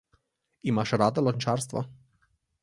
[0.71, 1.85] Imaš rada lončarstvo?